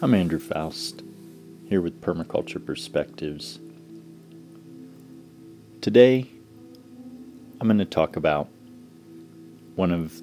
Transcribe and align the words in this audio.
I'm 0.00 0.14
Andrew 0.14 0.38
Faust, 0.38 1.02
here 1.68 1.80
with 1.80 2.00
Permaculture 2.00 2.64
Perspectives. 2.64 3.58
Today, 5.80 6.30
I'm 7.60 7.66
going 7.66 7.78
to 7.78 7.84
talk 7.84 8.14
about 8.14 8.46
one 9.74 9.90
of 9.90 10.22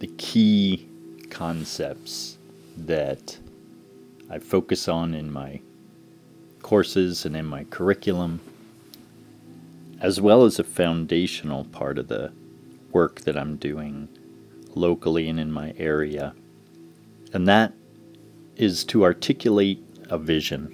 the 0.00 0.08
key 0.18 0.86
concepts 1.30 2.36
that 2.76 3.38
I 4.28 4.38
focus 4.38 4.86
on 4.86 5.14
in 5.14 5.32
my 5.32 5.62
courses 6.60 7.24
and 7.24 7.34
in 7.34 7.46
my 7.46 7.64
curriculum, 7.64 8.40
as 9.98 10.20
well 10.20 10.44
as 10.44 10.58
a 10.58 10.64
foundational 10.64 11.64
part 11.64 11.96
of 11.96 12.08
the 12.08 12.32
work 12.92 13.22
that 13.22 13.38
I'm 13.38 13.56
doing 13.56 14.10
locally 14.74 15.26
and 15.30 15.40
in 15.40 15.50
my 15.50 15.72
area. 15.78 16.34
And 17.32 17.48
that 17.48 17.72
is 18.56 18.84
to 18.86 19.04
articulate 19.04 19.82
a 20.08 20.18
vision. 20.18 20.72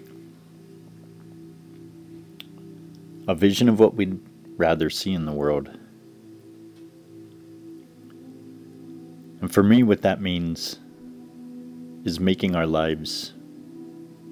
A 3.29 3.35
vision 3.35 3.69
of 3.69 3.79
what 3.79 3.95
we'd 3.95 4.21
rather 4.57 4.91
see 4.91 5.13
in 5.13 5.27
the 5.27 5.33
world. 5.33 5.69
And 9.41 9.53
for 9.53 9.63
me, 9.63 9.83
what 9.83 10.03
that 10.03 10.21
means 10.21 10.79
is 12.05 12.21
making 12.21 12.55
our 12.55 12.67
lives 12.67 13.33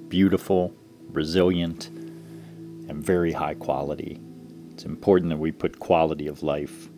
beautiful, 0.09 0.75
resilient, 1.11 1.87
and 1.87 3.05
very 3.05 3.33
high 3.33 3.55
quality. 3.55 4.21
It's 4.73 4.85
important 4.85 5.31
that 5.31 5.39
we 5.39 5.53
put 5.53 5.79
quality 5.79 6.27
of 6.27 6.43
life 6.43 6.89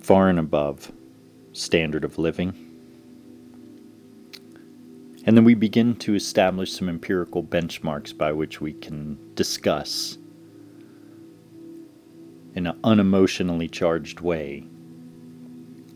far 0.00 0.28
and 0.28 0.38
above 0.38 0.90
standard 1.52 2.04
of 2.04 2.18
living. 2.18 2.61
And 5.24 5.36
then 5.36 5.44
we 5.44 5.54
begin 5.54 5.94
to 5.96 6.14
establish 6.14 6.72
some 6.72 6.88
empirical 6.88 7.44
benchmarks 7.44 8.16
by 8.16 8.32
which 8.32 8.60
we 8.60 8.72
can 8.72 9.18
discuss 9.34 10.18
in 12.54 12.66
an 12.66 12.78
unemotionally 12.82 13.70
charged 13.70 14.20
way 14.20 14.66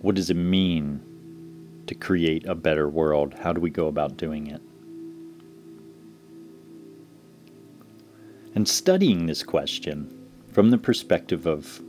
what 0.01 0.14
does 0.14 0.31
it 0.31 0.34
mean 0.34 1.03
to 1.86 1.95
create 1.95 2.47
a 2.47 2.55
better 2.55 2.89
world? 2.89 3.34
How 3.34 3.53
do 3.53 3.61
we 3.61 3.70
go 3.70 3.89
about 3.89 4.17
doing 4.17 4.47
it? 4.47 4.62
And 8.55 8.69
studying 8.69 9.27
this 9.27 9.42
question 9.42 10.29
from 10.53 10.70
the 10.70 10.79
perspective 10.79 11.47
of 11.47 11.83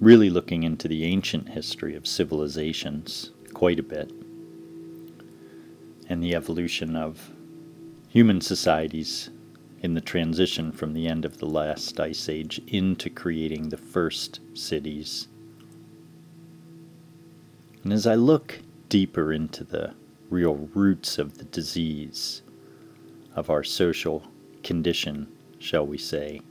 really 0.00 0.30
looking 0.30 0.62
into 0.62 0.86
the 0.86 1.04
ancient 1.04 1.48
history 1.48 1.96
of 1.96 2.06
civilizations 2.06 3.32
quite 3.52 3.78
a 3.78 3.82
bit 3.82 4.12
and 6.10 6.20
the 6.20 6.34
evolution 6.34 6.96
of 6.96 7.30
human 8.08 8.40
societies 8.40 9.30
in 9.80 9.94
the 9.94 10.00
transition 10.00 10.72
from 10.72 10.92
the 10.92 11.06
end 11.06 11.24
of 11.24 11.38
the 11.38 11.46
last 11.46 12.00
ice 12.00 12.28
age 12.28 12.60
into 12.66 13.08
creating 13.08 13.68
the 13.68 13.76
first 13.76 14.40
cities. 14.52 15.28
And 17.84 17.92
as 17.92 18.08
I 18.08 18.16
look 18.16 18.58
deeper 18.88 19.32
into 19.32 19.62
the 19.62 19.94
real 20.28 20.68
roots 20.74 21.16
of 21.16 21.38
the 21.38 21.44
disease 21.44 22.42
of 23.36 23.48
our 23.48 23.62
social 23.62 24.24
condition, 24.64 25.28
shall 25.60 25.86
we 25.86 25.96
say, 25.96 26.42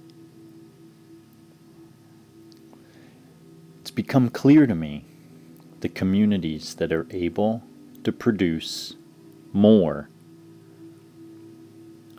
it's 3.81 3.91
become 3.91 4.30
clear 4.30 4.65
to 4.65 4.73
me 4.73 5.03
the 5.81 5.89
communities 5.89 6.75
that 6.75 6.93
are 6.93 7.07
able 7.11 7.61
to 8.05 8.13
produce 8.13 8.95
more 9.53 10.09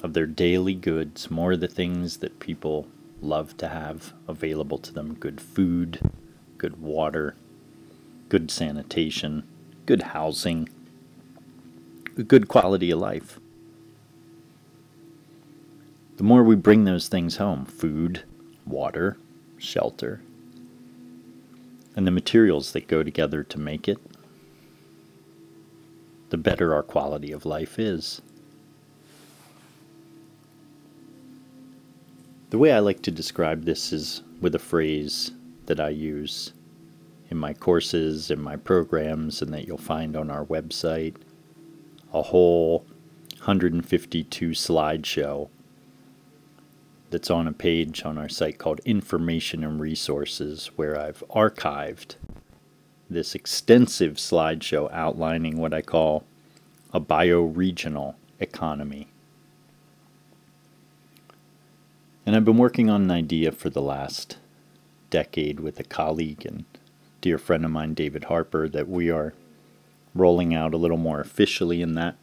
of 0.03 0.14
their 0.14 0.27
daily 0.27 0.75
goods, 0.75 1.31
more 1.31 1.52
of 1.52 1.61
the 1.61 1.68
things 1.68 2.18
that 2.18 2.41
people 2.41 2.89
love 3.20 3.57
to 3.58 3.68
have 3.68 4.14
available 4.27 4.79
to 4.79 4.92
them 4.92 5.14
good 5.14 5.40
food, 5.40 6.01
good 6.58 6.80
water, 6.80 7.35
good 8.29 8.51
sanitation, 8.51 9.45
good 9.86 10.02
housing, 10.02 10.69
good 12.27 12.48
quality 12.48 12.90
of 12.90 12.98
life. 12.98 13.39
The 16.17 16.24
more 16.24 16.42
we 16.42 16.55
bring 16.55 16.85
those 16.85 17.08
things 17.08 17.36
home 17.36 17.64
food, 17.64 18.24
water, 18.67 19.17
shelter, 19.58 20.23
and 21.96 22.07
the 22.07 22.11
materials 22.11 22.73
that 22.73 22.89
go 22.89 23.02
together 23.02 23.42
to 23.45 23.58
make 23.58 23.89
it, 23.89 23.98
the 26.30 26.39
better 26.39 26.73
our 26.74 26.83
quality 26.83 27.33
of 27.33 27.45
life 27.45 27.79
is. 27.79 28.23
The 32.51 32.58
way 32.58 32.73
I 32.73 32.80
like 32.80 33.02
to 33.02 33.11
describe 33.11 33.64
this 33.64 33.92
is 33.92 34.23
with 34.40 34.55
a 34.55 34.58
phrase 34.58 35.33
that 35.67 35.79
I 35.79 35.90
use 35.90 36.52
in 37.30 37.36
my 37.36 37.55
courses, 37.55 38.30
in 38.30 38.40
my 38.40 38.57
programs, 38.57 39.40
and 39.40 39.55
that 39.55 39.67
you'll 39.67 39.79
find 39.79 40.17
on 40.17 40.30
our 40.30 40.45
website. 40.45 41.14
A 42.13 42.23
whole 42.23 42.85
152 43.39 44.51
slideshow 44.51 45.48
that's 47.11 47.30
on 47.30 47.46
a 47.46 47.52
page 47.52 48.05
on 48.05 48.19
our 48.19 48.29
site 48.29 48.58
called 48.58 48.80
Information 48.85 49.63
and 49.63 49.80
Resources, 49.80 50.70
where 50.77 50.98
I've 50.98 51.23
archived 51.30 52.17
this 53.10 53.34
extensive 53.34 54.14
slideshow 54.14 54.90
outlining 54.92 55.58
what 55.58 55.74
I 55.74 55.82
call 55.82 56.24
a 56.92 57.00
bioregional 57.00 58.14
economy. 58.38 59.08
And 62.24 62.36
I've 62.36 62.44
been 62.44 62.56
working 62.56 62.88
on 62.88 63.02
an 63.02 63.10
idea 63.10 63.50
for 63.50 63.68
the 63.68 63.82
last 63.82 64.38
decade 65.10 65.58
with 65.60 65.80
a 65.80 65.84
colleague 65.84 66.46
and 66.46 66.64
dear 67.20 67.38
friend 67.38 67.64
of 67.64 67.70
mine, 67.70 67.94
David 67.94 68.24
Harper, 68.24 68.68
that 68.68 68.88
we 68.88 69.10
are 69.10 69.34
rolling 70.14 70.54
out 70.54 70.72
a 70.72 70.78
little 70.78 70.96
more 70.96 71.20
officially, 71.20 71.82
and 71.82 71.96
that 71.96 72.16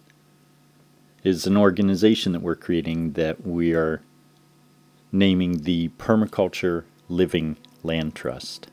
is 1.24 1.46
an 1.46 1.58
organization 1.58 2.32
that 2.32 2.42
we're 2.42 2.56
creating 2.56 3.12
that 3.14 3.46
we 3.46 3.74
are 3.74 4.02
naming 5.12 5.64
the 5.64 5.90
Permaculture 5.98 6.84
Living 7.10 7.58
Land 7.84 8.16
Trust. 8.16 8.70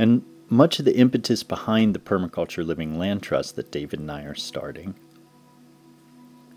And 0.00 0.22
much 0.48 0.78
of 0.78 0.86
the 0.86 0.96
impetus 0.96 1.42
behind 1.42 1.94
the 1.94 1.98
Permaculture 1.98 2.64
Living 2.64 2.98
Land 2.98 3.22
Trust 3.22 3.56
that 3.56 3.70
David 3.70 4.00
and 4.00 4.10
I 4.10 4.22
are 4.22 4.34
starting 4.34 4.94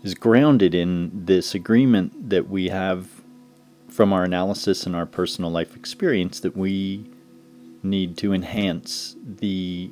is 0.02 0.14
grounded 0.14 0.74
in 0.74 1.26
this 1.26 1.54
agreement 1.54 2.30
that 2.30 2.48
we 2.48 2.70
have 2.70 3.06
from 3.90 4.14
our 4.14 4.24
analysis 4.24 4.86
and 4.86 4.96
our 4.96 5.04
personal 5.04 5.50
life 5.50 5.76
experience 5.76 6.40
that 6.40 6.56
we 6.56 7.04
need 7.82 8.16
to 8.16 8.32
enhance 8.32 9.14
the 9.22 9.90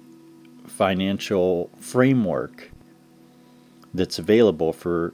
financial 0.67 1.71
framework 1.79 2.71
that's 3.93 4.19
available 4.19 4.73
for 4.73 5.13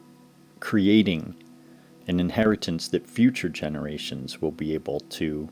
creating 0.61 1.35
an 2.07 2.21
inheritance 2.21 2.87
that 2.87 3.05
future 3.05 3.49
generations 3.49 4.41
will 4.41 4.53
be 4.53 4.75
able 4.75 5.01
to 5.01 5.49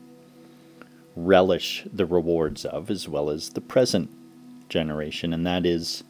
relish 1.17 1.83
the 1.91 2.05
rewards 2.05 2.63
of, 2.63 2.91
as 2.91 3.09
well 3.09 3.29
as 3.29 3.49
the 3.49 3.61
present 3.61 4.09
generation, 4.69 5.33
and 5.33 5.45
that 5.45 5.65
is 5.65 6.03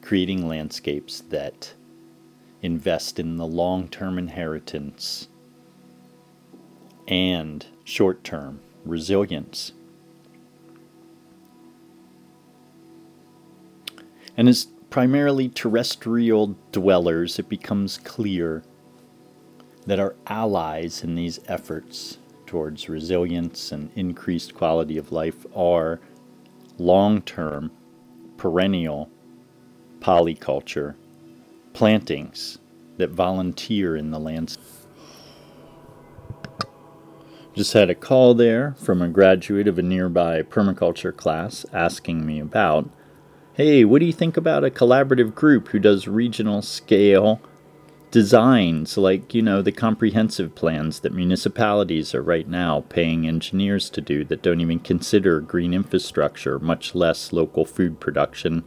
creating 0.00 0.48
landscapes 0.48 1.20
that 1.28 1.74
invest 2.62 3.18
in 3.18 3.36
the 3.36 3.46
long 3.46 3.86
term 3.86 4.18
inheritance 4.18 5.28
and 7.06 7.66
short 7.84 8.24
term 8.24 8.60
resilience. 8.84 9.72
And 14.38 14.48
as 14.48 14.66
primarily 14.90 15.48
terrestrial 15.48 16.56
dwellers, 16.72 17.38
it 17.38 17.48
becomes 17.48 17.98
clear 17.98 18.62
that 19.86 20.00
our 20.00 20.14
allies 20.26 21.02
in 21.04 21.14
these 21.14 21.40
efforts 21.46 22.18
towards 22.46 22.88
resilience 22.88 23.72
and 23.72 23.90
increased 23.96 24.54
quality 24.54 24.96
of 24.96 25.12
life 25.12 25.46
are 25.54 26.00
long 26.78 27.22
term, 27.22 27.70
perennial 28.36 29.10
polyculture 30.00 30.94
plantings 31.72 32.58
that 32.96 33.10
volunteer 33.10 33.96
in 33.96 34.10
the 34.10 34.18
landscape. 34.18 34.64
Just 37.54 37.72
had 37.72 37.88
a 37.88 37.94
call 37.94 38.34
there 38.34 38.74
from 38.78 39.00
a 39.00 39.08
graduate 39.08 39.66
of 39.66 39.78
a 39.78 39.82
nearby 39.82 40.42
permaculture 40.42 41.16
class 41.16 41.64
asking 41.72 42.26
me 42.26 42.38
about 42.38 42.90
hey, 43.54 43.86
what 43.86 44.00
do 44.00 44.04
you 44.04 44.12
think 44.12 44.36
about 44.36 44.64
a 44.64 44.70
collaborative 44.70 45.34
group 45.34 45.68
who 45.68 45.78
does 45.78 46.06
regional 46.06 46.60
scale 46.60 47.40
designs 48.16 48.96
like, 48.96 49.34
you 49.34 49.42
know, 49.42 49.60
the 49.60 49.70
comprehensive 49.70 50.54
plans 50.54 51.00
that 51.00 51.12
municipalities 51.12 52.14
are 52.14 52.22
right 52.22 52.48
now 52.48 52.82
paying 52.88 53.28
engineers 53.28 53.90
to 53.90 54.00
do 54.00 54.24
that 54.24 54.40
don't 54.40 54.62
even 54.62 54.78
consider 54.78 55.38
green 55.38 55.74
infrastructure, 55.74 56.58
much 56.58 56.94
less 56.94 57.30
local 57.30 57.66
food 57.66 58.00
production, 58.00 58.64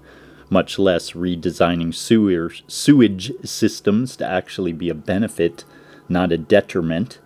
much 0.51 0.77
less 0.77 1.13
redesigning 1.13 1.91
sewer, 1.91 2.51
sewage 2.67 3.31
systems 3.43 4.15
to 4.15 4.23
actually 4.23 4.71
be 4.71 4.87
a 4.87 4.93
benefit, 4.93 5.65
not 6.07 6.31
a 6.31 6.37
detriment. 6.37 7.17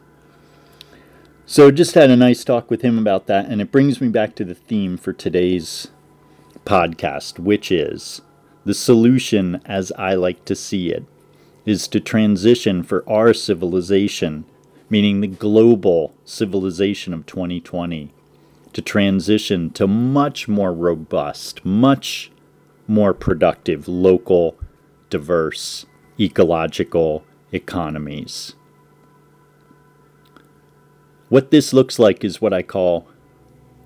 So, 1.45 1.71
just 1.71 1.93
had 1.93 2.09
a 2.09 2.15
nice 2.15 2.45
talk 2.45 2.71
with 2.71 2.83
him 2.83 2.97
about 2.97 3.27
that, 3.27 3.47
and 3.47 3.59
it 3.59 3.69
brings 3.69 3.99
me 3.99 4.07
back 4.07 4.33
to 4.35 4.45
the 4.45 4.55
theme 4.55 4.95
for 4.95 5.11
today's 5.11 5.89
podcast, 6.65 7.37
which 7.37 7.69
is 7.69 8.21
the 8.63 8.73
solution, 8.73 9.61
as 9.65 9.91
I 9.97 10.13
like 10.15 10.45
to 10.45 10.55
see 10.55 10.89
it, 10.89 11.03
is 11.65 11.87
to 11.87 11.99
transition 11.99 12.83
for 12.83 13.07
our 13.09 13.33
civilization, 13.33 14.45
meaning 14.89 15.21
the 15.21 15.27
global 15.27 16.13
civilization 16.25 17.13
of 17.13 17.25
2020, 17.25 18.13
to 18.73 18.81
transition 18.81 19.69
to 19.69 19.87
much 19.87 20.47
more 20.47 20.73
robust, 20.73 21.63
much 21.63 22.31
more 22.87 23.13
productive, 23.13 23.87
local, 23.87 24.57
diverse, 25.09 25.85
ecological 26.19 27.23
economies. 27.51 28.55
What 31.29 31.49
this 31.49 31.73
looks 31.73 31.97
like 31.97 32.23
is 32.23 32.41
what 32.41 32.53
I 32.53 32.61
call 32.61 33.07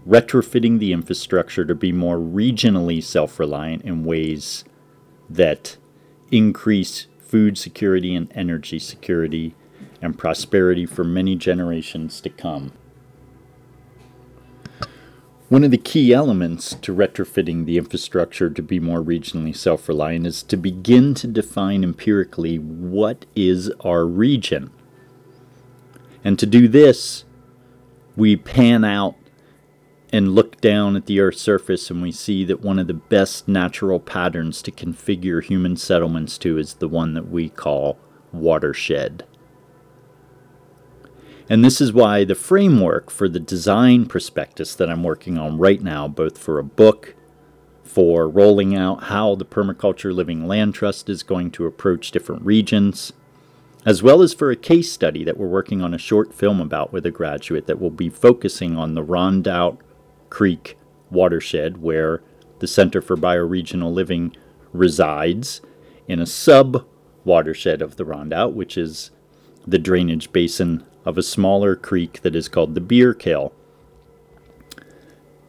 retrofitting 0.07 0.79
the 0.79 0.93
infrastructure 0.93 1.65
to 1.65 1.75
be 1.75 1.91
more 1.91 2.17
regionally 2.17 3.03
self 3.03 3.39
reliant 3.39 3.83
in 3.83 4.03
ways 4.03 4.63
that 5.29 5.77
increase 6.31 7.07
food 7.27 7.57
security 7.57 8.15
and 8.15 8.31
energy 8.33 8.79
security 8.79 9.55
and 10.01 10.17
prosperity 10.17 10.85
for 10.85 11.03
many 11.03 11.35
generations 11.35 12.21
to 12.21 12.29
come. 12.29 12.71
One 15.49 15.63
of 15.63 15.71
the 15.71 15.77
key 15.77 16.13
elements 16.13 16.75
to 16.75 16.93
retrofitting 16.93 17.65
the 17.65 17.77
infrastructure 17.77 18.49
to 18.49 18.61
be 18.61 18.81
more 18.81 19.01
regionally 19.01 19.55
self 19.55 19.87
reliant 19.87 20.27
is 20.27 20.43
to 20.43 20.57
begin 20.57 21.13
to 21.15 21.27
define 21.27 21.83
empirically 21.83 22.57
what 22.57 23.25
is 23.33 23.71
our 23.79 24.05
region. 24.05 24.71
And 26.21 26.37
to 26.39 26.45
do 26.45 26.67
this, 26.67 27.23
we 28.17 28.35
pan 28.35 28.83
out 28.83 29.15
and 30.11 30.33
look 30.33 30.61
down 30.61 30.95
at 30.95 31.05
the 31.05 31.19
Earth's 31.19 31.41
surface 31.41 31.89
and 31.89 32.01
we 32.01 32.11
see 32.11 32.45
that 32.45 32.61
one 32.61 32.79
of 32.79 32.87
the 32.87 32.93
best 32.93 33.47
natural 33.47 33.99
patterns 33.99 34.61
to 34.61 34.71
configure 34.71 35.43
human 35.43 35.75
settlements 35.75 36.37
to 36.37 36.57
is 36.57 36.75
the 36.75 36.87
one 36.87 37.13
that 37.13 37.29
we 37.29 37.49
call 37.49 37.97
watershed. 38.31 39.25
And 41.49 41.63
this 41.63 41.79
is 41.79 41.93
why 41.93 42.23
the 42.23 42.35
framework 42.35 43.09
for 43.09 43.29
the 43.29 43.39
design 43.39 44.05
prospectus 44.05 44.75
that 44.75 44.89
I'm 44.89 45.03
working 45.03 45.37
on 45.37 45.57
right 45.57 45.81
now, 45.81 46.07
both 46.07 46.37
for 46.37 46.59
a 46.59 46.63
book, 46.63 47.15
for 47.83 48.27
rolling 48.27 48.75
out 48.75 49.05
how 49.05 49.35
the 49.35 49.45
Permaculture 49.45 50.13
Living 50.13 50.45
Land 50.45 50.75
Trust 50.75 51.09
is 51.09 51.23
going 51.23 51.51
to 51.51 51.65
approach 51.65 52.11
different 52.11 52.43
regions, 52.43 53.13
as 53.85 54.03
well 54.03 54.21
as 54.21 54.33
for 54.33 54.51
a 54.51 54.57
case 54.57 54.91
study 54.91 55.23
that 55.23 55.37
we're 55.37 55.47
working 55.47 55.81
on 55.81 55.93
a 55.93 55.97
short 55.97 56.33
film 56.33 56.59
about 56.59 56.91
with 56.91 57.05
a 57.05 57.11
graduate 57.11 57.65
that 57.65 57.79
will 57.79 57.89
be 57.89 58.09
focusing 58.09 58.75
on 58.75 58.93
the 58.93 59.03
Rondout 59.03 59.77
Creek 60.29 60.77
watershed, 61.09 61.77
where 61.77 62.21
the 62.59 62.67
Center 62.67 63.01
for 63.01 63.15
Bioregional 63.15 63.93
Living 63.93 64.35
resides, 64.73 65.61
in 66.07 66.19
a 66.19 66.25
sub 66.25 66.85
watershed 67.23 67.81
of 67.81 67.97
the 67.97 68.05
Rondout, 68.05 68.53
which 68.53 68.77
is 68.77 69.11
the 69.65 69.77
drainage 69.77 70.31
basin 70.31 70.83
of 71.05 71.17
a 71.17 71.23
smaller 71.23 71.75
creek 71.75 72.21
that 72.21 72.35
is 72.35 72.47
called 72.47 72.73
the 72.73 72.81
Beerkill. 72.81 73.51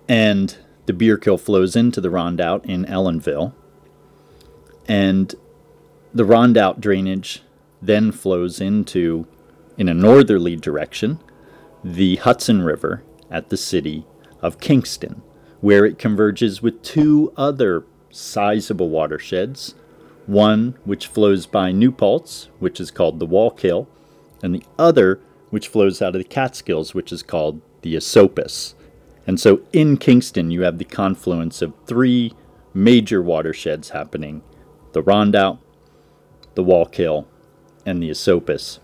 And 0.09 0.57
the 0.87 0.93
Beerkill 0.93 1.39
flows 1.39 1.77
into 1.77 2.01
the 2.01 2.09
Rondout 2.09 2.65
in 2.65 2.85
Ellenville. 2.87 3.53
And 4.87 5.35
the 6.15 6.25
Rondout 6.25 6.81
drainage 6.81 7.43
then 7.81 8.11
flows 8.11 8.61
into, 8.61 9.27
in 9.77 9.89
a 9.89 9.95
northerly 9.95 10.57
direction, 10.57 11.21
the 11.85 12.17
Hudson 12.17 12.63
River 12.63 13.03
at 13.31 13.51
the 13.51 13.57
city 13.57 14.05
of 14.43 14.61
Kingston, 14.61 15.23
where 15.61 15.85
it 15.85 15.99
converges 15.99 16.63
with 16.63 16.83
two 16.83 17.33
other 17.37 17.85
sizable 18.11 18.89
watersheds, 18.91 19.75
one 20.27 20.77
which 20.85 21.07
flows 21.07 21.47
by 21.47 21.73
New 21.73 21.91
Paltz, 21.91 22.49
which 22.59 22.81
is 22.81 22.91
called 22.91 23.19
the 23.19 23.27
Wallkill, 23.27 23.87
and 24.43 24.55
the 24.55 24.65
other 24.79 25.21
which 25.51 25.69
flows 25.69 26.03
out 26.03 26.15
of 26.15 26.23
the 26.23 26.29
Catskills, 26.29 26.95
which 26.95 27.13
is 27.13 27.23
called 27.23 27.61
the 27.83 27.97
Esopus. 27.97 28.75
And 29.27 29.41
so 29.41 29.61
in 29.73 29.97
Kingston, 29.97 30.51
you 30.51 30.63
have 30.63 30.79
the 30.79 30.85
confluence 30.85 31.63
of 31.63 31.75
three 31.87 32.33
major 32.75 33.23
watersheds 33.23 33.91
happening 33.91 34.43
the 34.93 35.03
Rondout, 35.03 35.59
the 36.55 36.65
Wallkill, 36.65 37.27
and 37.85 38.03
the 38.03 38.11
Esopus. 38.11 38.81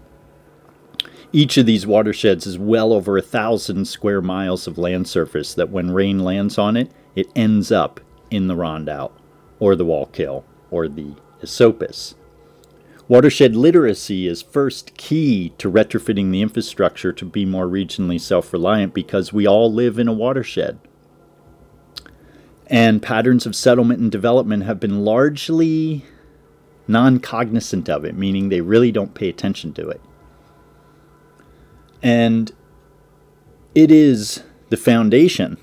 Each 1.35 1.57
of 1.57 1.67
these 1.67 1.85
watersheds 1.85 2.47
is 2.47 2.61
well 2.61 2.93
over 2.93 3.19
a 3.19 3.23
thousand 3.23 3.87
square 3.87 4.23
miles 4.23 4.69
of 4.69 4.79
land 4.79 5.09
surface 5.09 5.53
that 5.55 5.69
when 5.69 5.91
rain 5.91 6.21
lands 6.21 6.59
on 6.59 6.77
it, 6.77 6.93
it 7.17 7.27
ends 7.35 7.73
up 7.73 8.01
in 8.31 8.47
the 8.47 8.55
Rondout, 8.55 9.11
or 9.59 9.75
the 9.75 9.85
Wallkill, 9.85 10.45
or 10.71 10.87
the 10.87 11.17
Esopus. 11.43 12.15
Watershed 13.09 13.57
literacy 13.57 14.29
is 14.29 14.43
first 14.43 14.97
key 14.97 15.53
to 15.59 15.69
retrofitting 15.69 16.31
the 16.31 16.41
infrastructure 16.41 17.13
to 17.13 17.25
be 17.25 17.45
more 17.45 17.67
regionally 17.67 18.21
self 18.21 18.53
reliant 18.53 18.95
because 18.95 19.33
we 19.33 19.45
all 19.45 19.73
live 19.73 19.99
in 19.99 20.07
a 20.07 20.13
watershed. 20.13 20.79
And 22.69 23.03
patterns 23.03 23.45
of 23.45 23.57
settlement 23.57 23.99
and 23.99 24.13
development 24.13 24.63
have 24.63 24.79
been 24.79 25.05
largely 25.05 26.05
non 26.87 27.19
cognizant 27.19 27.89
of 27.89 28.05
it, 28.05 28.17
meaning 28.17 28.51
they 28.51 28.61
really 28.61 28.93
don't 28.93 29.15
pay 29.15 29.29
attention 29.29 29.73
to 29.73 29.89
it. 29.89 30.01
And 32.05 32.53
it 33.75 33.91
is 33.91 34.45
the 34.69 34.77
foundation 34.77 35.57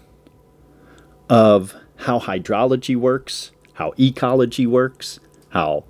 of 1.30 1.74
how 1.98 2.20
hydrology 2.20 2.98
works, 2.98 3.52
how 3.76 3.94
ecology 3.98 4.68
works, 4.68 5.22
how 5.50 5.86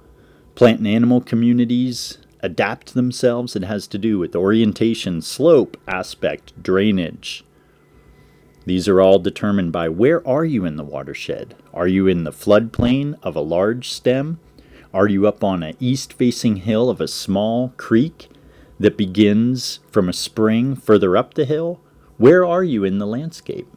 Plant 0.55 0.79
and 0.79 0.87
animal 0.87 1.21
communities 1.21 2.17
adapt 2.41 2.93
themselves. 2.93 3.55
It 3.55 3.63
has 3.63 3.87
to 3.87 3.97
do 3.97 4.19
with 4.19 4.35
orientation, 4.35 5.21
slope, 5.21 5.77
aspect, 5.87 6.61
drainage. 6.61 7.43
These 8.65 8.87
are 8.87 9.01
all 9.01 9.17
determined 9.17 9.71
by 9.71 9.89
where 9.89 10.25
are 10.27 10.45
you 10.45 10.65
in 10.65 10.75
the 10.75 10.83
watershed? 10.83 11.55
Are 11.73 11.87
you 11.87 12.07
in 12.07 12.25
the 12.25 12.31
floodplain 12.31 13.17
of 13.23 13.35
a 13.35 13.41
large 13.41 13.89
stem? 13.89 14.39
Are 14.93 15.07
you 15.07 15.25
up 15.25 15.43
on 15.43 15.63
an 15.63 15.75
east 15.79 16.13
facing 16.13 16.57
hill 16.57 16.89
of 16.89 17.01
a 17.01 17.07
small 17.07 17.73
creek 17.77 18.29
that 18.81 18.97
begins 18.97 19.79
from 19.91 20.09
a 20.09 20.13
spring 20.13 20.75
further 20.75 21.15
up 21.15 21.35
the 21.35 21.45
hill? 21.45 21.79
Where 22.17 22.43
are 22.43 22.63
you 22.63 22.83
in 22.83 22.97
the 22.97 23.05
landscape? 23.05 23.67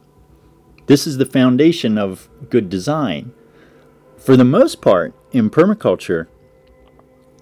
This 0.87 1.05
is 1.05 1.17
the 1.17 1.25
foundation 1.27 1.97
of 1.97 2.27
good 2.49 2.69
design. 2.69 3.31
For 4.17 4.35
the 4.35 4.43
most 4.43 4.81
part, 4.81 5.13
in 5.31 5.51
permaculture, 5.51 6.25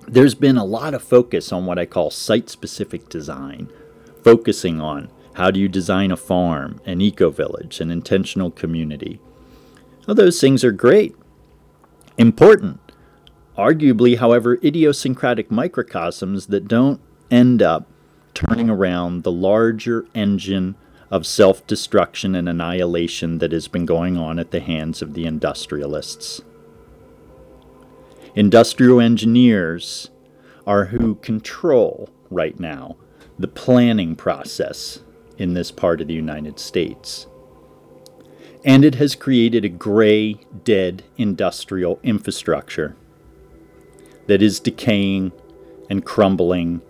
there's 0.05 0.35
been 0.35 0.57
a 0.57 0.65
lot 0.65 0.93
of 0.93 1.01
focus 1.01 1.53
on 1.53 1.65
what 1.65 1.79
I 1.79 1.85
call 1.85 2.11
site 2.11 2.49
specific 2.49 3.07
design, 3.07 3.69
focusing 4.21 4.81
on 4.81 5.09
how 5.35 5.49
do 5.49 5.59
you 5.59 5.69
design 5.69 6.11
a 6.11 6.17
farm, 6.17 6.81
an 6.85 6.99
eco 6.99 7.29
village, 7.29 7.79
an 7.79 7.89
intentional 7.89 8.51
community. 8.51 9.21
Well, 10.05 10.15
those 10.15 10.41
things 10.41 10.65
are 10.65 10.73
great, 10.73 11.15
important, 12.17 12.81
arguably, 13.57 14.17
however, 14.17 14.59
idiosyncratic 14.61 15.49
microcosms 15.49 16.47
that 16.47 16.67
don't 16.67 16.99
end 17.33 17.61
up 17.61 17.87
turning 18.33 18.69
around 18.69 19.23
the 19.23 19.31
larger 19.31 20.05
engine 20.13 20.75
of 21.09 21.25
self 21.25 21.65
destruction 21.67 22.35
and 22.35 22.47
annihilation 22.47 23.39
that 23.39 23.51
has 23.51 23.67
been 23.67 23.85
going 23.85 24.17
on 24.17 24.39
at 24.39 24.51
the 24.51 24.59
hands 24.59 25.01
of 25.01 25.13
the 25.13 25.25
industrialists. 25.25 26.41
Industrial 28.35 28.99
engineers 28.99 30.09
are 30.65 30.85
who 30.85 31.15
control 31.15 32.09
right 32.29 32.59
now 32.59 32.95
the 33.37 33.47
planning 33.47 34.15
process 34.15 34.99
in 35.37 35.53
this 35.53 35.71
part 35.71 36.01
of 36.01 36.07
the 36.07 36.13
United 36.13 36.59
States. 36.59 37.27
And 38.65 38.85
it 38.85 38.95
has 38.95 39.15
created 39.15 39.65
a 39.65 39.69
gray, 39.69 40.35
dead 40.63 41.03
industrial 41.17 41.99
infrastructure 42.01 42.95
that 44.27 44.41
is 44.41 44.59
decaying 44.59 45.31
and 45.89 46.05
crumbling 46.05 46.81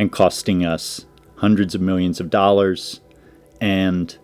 and 0.00 0.10
costing 0.10 0.64
us 0.64 1.04
hundreds 1.36 1.74
of 1.74 1.80
millions 1.82 2.20
of 2.20 2.30
dollars 2.30 3.02
and 3.60 4.16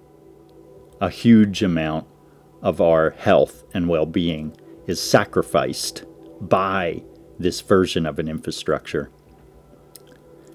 a 1.03 1.11
huge 1.11 1.63
amount 1.63 2.07
of 2.63 2.81
our 2.81 3.11
health 3.11 3.63
and 3.75 3.87
well 3.87 4.07
being 4.07 4.57
is 4.87 4.99
sacrificed 4.99 6.03
by 6.41 7.03
this 7.39 7.61
version 7.61 8.07
of 8.07 8.19
an 8.19 8.27
infrastructure. 8.27 9.11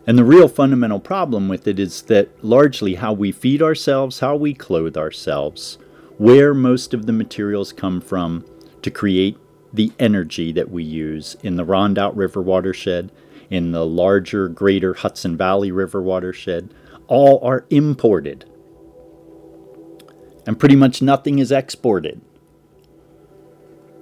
And 0.07 0.17
the 0.17 0.23
real 0.23 0.47
fundamental 0.47 0.99
problem 0.99 1.47
with 1.47 1.67
it 1.67 1.77
is 1.77 2.01
that 2.03 2.43
largely 2.43 2.95
how 2.95 3.13
we 3.13 3.31
feed 3.31 3.61
ourselves, 3.61 4.21
how 4.21 4.35
we 4.35 4.55
clothe 4.55 4.97
ourselves, 4.97 5.77
where 6.17 6.55
most 6.55 6.95
of 6.95 7.05
the 7.05 7.13
materials 7.13 7.71
come 7.71 8.01
from 8.01 8.43
to 8.81 8.89
create 8.89 9.37
the 9.71 9.91
energy 9.99 10.51
that 10.51 10.71
we 10.71 10.83
use 10.83 11.37
in 11.43 11.57
the 11.57 11.65
Rondout 11.65 12.15
River 12.15 12.41
watershed, 12.41 13.11
in 13.51 13.73
the 13.73 13.85
larger, 13.85 14.47
greater 14.47 14.93
Hudson 14.93 15.35
Valley 15.35 15.71
River 15.71 16.01
watershed, 16.01 16.73
all 17.07 17.39
are 17.43 17.65
imported. 17.69 18.45
And 20.47 20.57
pretty 20.57 20.77
much 20.77 21.01
nothing 21.01 21.37
is 21.37 21.51
exported. 21.51 22.21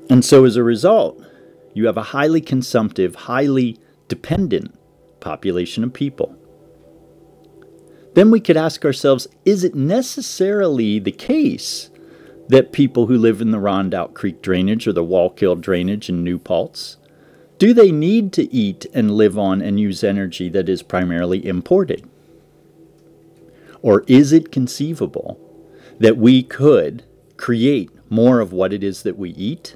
And 0.09 0.23
so 0.23 0.45
as 0.45 0.55
a 0.55 0.63
result, 0.63 1.21
you 1.73 1.87
have 1.87 1.97
a 1.97 2.03
highly 2.03 2.41
consumptive, 2.41 3.15
highly 3.15 3.77
dependent 4.07 4.77
population 5.19 5.83
of 5.83 5.93
people. 5.93 6.35
Then 8.13 8.31
we 8.31 8.39
could 8.39 8.57
ask 8.57 8.85
ourselves 8.85 9.27
is 9.45 9.63
it 9.63 9.75
necessarily 9.75 10.99
the 10.99 11.11
case 11.11 11.89
that 12.47 12.71
people 12.71 13.07
who 13.07 13.17
live 13.17 13.41
in 13.41 13.51
the 13.51 13.59
Rondout 13.59 14.13
Creek 14.13 14.41
drainage 14.41 14.87
or 14.87 14.93
the 14.93 15.03
Wallkill 15.03 15.59
drainage 15.59 16.09
in 16.09 16.23
New 16.23 16.39
Paltz 16.39 16.97
do 17.59 17.73
they 17.73 17.91
need 17.91 18.31
to 18.33 18.51
eat 18.53 18.85
and 18.93 19.11
live 19.11 19.37
on 19.37 19.61
and 19.61 19.79
use 19.79 20.01
energy 20.01 20.47
that 20.49 20.69
is 20.69 20.81
primarily 20.81 21.45
imported? 21.45 22.09
Or 23.81 24.05
is 24.07 24.31
it 24.31 24.51
conceivable 24.51 25.37
that 25.99 26.17
we 26.17 26.41
could 26.41 27.03
create 27.35 27.91
more 28.09 28.39
of 28.39 28.53
what 28.53 28.71
it 28.71 28.81
is 28.81 29.03
that 29.03 29.17
we 29.17 29.31
eat 29.31 29.75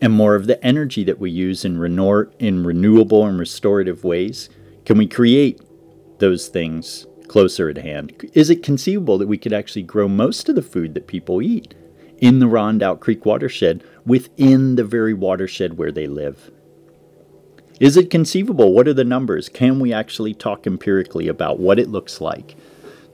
and 0.00 0.12
more 0.12 0.34
of 0.34 0.46
the 0.46 0.62
energy 0.64 1.04
that 1.04 1.18
we 1.18 1.30
use 1.30 1.66
in, 1.66 1.78
renew- 1.78 2.30
in 2.38 2.64
renewable 2.64 3.26
and 3.26 3.38
restorative 3.38 4.04
ways? 4.04 4.48
Can 4.86 4.96
we 4.96 5.06
create 5.06 5.60
those 6.18 6.48
things 6.48 7.06
closer 7.28 7.68
at 7.68 7.76
hand? 7.76 8.30
Is 8.32 8.48
it 8.48 8.62
conceivable 8.62 9.18
that 9.18 9.28
we 9.28 9.38
could 9.38 9.52
actually 9.52 9.82
grow 9.82 10.08
most 10.08 10.48
of 10.48 10.54
the 10.54 10.62
food 10.62 10.94
that 10.94 11.06
people 11.06 11.42
eat 11.42 11.74
in 12.18 12.38
the 12.38 12.46
Rondout 12.46 13.00
Creek 13.00 13.26
watershed 13.26 13.84
within 14.06 14.76
the 14.76 14.84
very 14.84 15.12
watershed 15.12 15.76
where 15.76 15.92
they 15.92 16.06
live? 16.06 16.50
Is 17.82 17.96
it 17.96 18.10
conceivable? 18.10 18.72
What 18.72 18.86
are 18.86 18.94
the 18.94 19.02
numbers? 19.02 19.48
Can 19.48 19.80
we 19.80 19.92
actually 19.92 20.34
talk 20.34 20.68
empirically 20.68 21.26
about 21.26 21.58
what 21.58 21.80
it 21.80 21.88
looks 21.88 22.20
like 22.20 22.54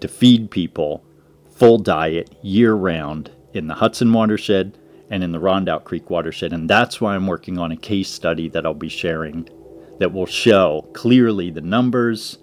to 0.00 0.08
feed 0.08 0.50
people 0.50 1.02
full 1.48 1.78
diet 1.78 2.36
year 2.42 2.74
round 2.74 3.30
in 3.54 3.66
the 3.66 3.76
Hudson 3.76 4.12
watershed 4.12 4.76
and 5.08 5.24
in 5.24 5.32
the 5.32 5.40
Rondout 5.40 5.84
Creek 5.84 6.10
watershed. 6.10 6.52
And 6.52 6.68
that's 6.68 7.00
why 7.00 7.14
I'm 7.14 7.26
working 7.26 7.56
on 7.56 7.72
a 7.72 7.78
case 7.78 8.10
study 8.10 8.50
that 8.50 8.66
I'll 8.66 8.74
be 8.74 8.90
sharing 8.90 9.48
that 10.00 10.12
will 10.12 10.26
show 10.26 10.86
clearly 10.92 11.48
the 11.48 11.62
numbers, 11.62 12.36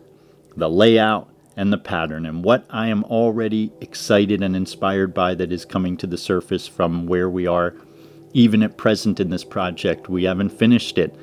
the 0.57 0.67
layout, 0.67 1.29
and 1.55 1.71
the 1.71 1.77
pattern, 1.77 2.25
and 2.25 2.43
what 2.43 2.65
I 2.71 2.87
am 2.87 3.03
already 3.03 3.71
excited 3.81 4.41
and 4.41 4.55
inspired 4.55 5.13
by 5.13 5.35
that 5.35 5.51
is 5.51 5.63
coming 5.63 5.95
to 5.97 6.07
the 6.07 6.17
surface 6.17 6.67
from 6.67 7.05
where 7.05 7.29
we 7.29 7.45
are, 7.45 7.75
even 8.33 8.63
at 8.63 8.77
present 8.77 9.19
in 9.19 9.29
this 9.29 9.43
project. 9.43 10.09
We 10.09 10.23
haven't 10.23 10.49
finished 10.49 10.97
it, 10.97 11.15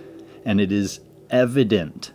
and 0.45 0.61
it 0.61 0.73
is 0.73 1.01
evident 1.31 2.13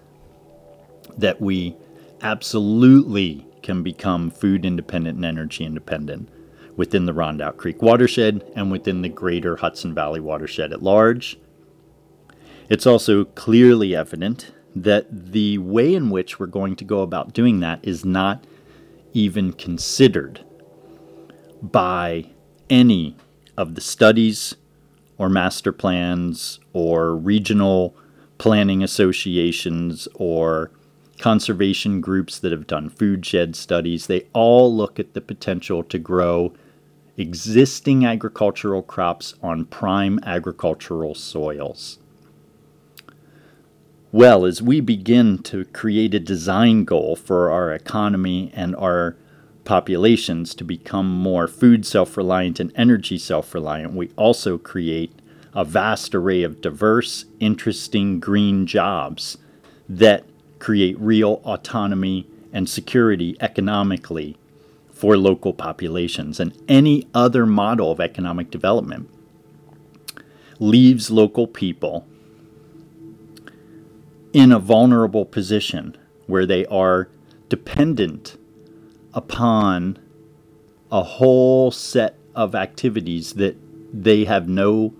that 1.17 1.41
we 1.41 1.75
absolutely 2.22 3.46
can 3.62 3.84
become 3.84 4.29
food 4.29 4.65
independent 4.65 5.17
and 5.17 5.25
energy 5.25 5.65
independent 5.65 6.29
within 6.75 7.05
the 7.05 7.13
Rondout 7.13 7.57
Creek 7.57 7.81
watershed 7.81 8.43
and 8.55 8.72
within 8.72 9.01
the 9.01 9.10
greater 9.10 9.57
Hudson 9.57 9.93
Valley 9.93 10.19
watershed 10.19 10.72
at 10.72 10.84
large. 10.84 11.39
It's 12.69 12.86
also 12.86 13.25
clearly 13.25 13.96
evident 13.96 14.51
that 14.75 15.31
the 15.31 15.57
way 15.57 15.96
in 15.96 16.10
which 16.10 16.39
we're 16.39 16.46
going 16.46 16.75
to 16.75 16.86
go 16.86 17.01
about 17.01 17.34
doing 17.34 17.60
that 17.62 17.79
is 17.84 18.05
not 18.05 18.46
even 19.13 19.53
considered 19.53 20.46
by 21.62 22.29
any 22.69 23.15
of 23.57 23.74
the 23.74 23.81
studies 23.81 24.55
or 25.17 25.29
master 25.29 25.72
plans 25.72 26.60
or 26.74 27.15
regional 27.15 27.96
planning 28.38 28.84
associations 28.84 30.08
or 30.15 30.72
conservation 31.20 32.00
groups 32.00 32.39
that 32.39 32.51
have 32.51 32.67
done 32.67 32.89
food 32.89 33.25
shed 33.25 33.56
studies, 33.56 34.08
they 34.08 34.27
all 34.34 34.74
look 34.74 35.00
at 35.00 35.13
the 35.13 35.22
potential 35.22 35.84
to 35.84 35.98
grow 35.98 36.53
existing 37.17 38.06
agricultural 38.06 38.84
crops 38.84 39.34
on 39.41 39.65
prime 39.65 40.20
agricultural 40.24 41.15
soils. 41.15 41.98
Well, 44.12 44.46
as 44.46 44.62
we 44.62 44.79
begin 44.79 45.39
to 45.44 45.65
create 45.65 46.13
a 46.13 46.20
design 46.20 46.86
goal 46.86 47.15
for 47.15 47.51
our 47.51 47.74
economy 47.74 48.51
and 48.56 48.75
our 48.75 49.17
populations 49.65 50.56
to 50.56 50.63
become 50.63 51.08
more 51.10 51.48
food 51.48 51.86
self 51.86 52.15
reliant 52.15 52.60
and 52.60 52.72
energy 52.75 53.17
self 53.17 53.53
reliant, 53.53 53.94
we 53.94 54.10
also 54.15 54.58
create 54.58 55.12
a 55.54 55.66
vast 55.66 56.13
array 56.13 56.44
of 56.44 56.62
diverse, 56.62 57.25
interesting 57.39 58.20
green 58.20 58.66
jobs 58.66 59.38
that 59.89 60.25
create 60.60 61.00
real 61.00 61.42
autonomy 61.46 62.27
and 62.51 62.70
security 62.70 63.36
economically 63.39 64.38
for 64.89 65.18
local 65.18 65.54
populations. 65.54 66.39
And 66.39 66.58
any 66.68 67.08
other 67.13 67.46
model 67.46 67.92
of 67.92 68.00
economic 68.00 68.50
development 68.50 69.10
leaves 70.60 71.12
local 71.12 71.48
people 71.48 72.08
in 74.34 74.51
a 74.51 74.60
vulnerable 74.60 75.25
position 75.25 75.96
where 76.25 76.46
they 76.46 76.66
are 76.66 77.10
dependent 77.50 78.38
upon 79.13 79.98
a 80.92 81.04
whole 81.04 81.72
set 81.72 82.18
of 82.36 82.56
activities 82.56 83.34
that 83.34 83.56
they 83.94 84.25
have 84.25 84.48
no 84.48 84.94